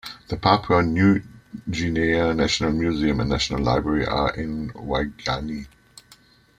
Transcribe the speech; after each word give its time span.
The 0.29 0.35
Papua 0.35 0.81
New 0.81 1.21
Guinea 1.69 2.33
National 2.33 2.71
Museum 2.71 3.19
and 3.19 3.29
National 3.29 3.61
Library 3.61 4.07
are 4.07 4.33
in 4.35 4.71
Waigani. 4.71 5.67